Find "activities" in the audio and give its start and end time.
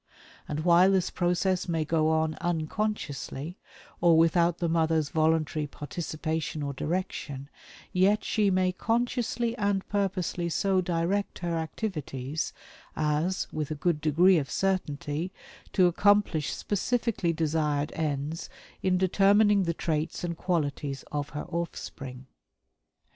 11.55-12.51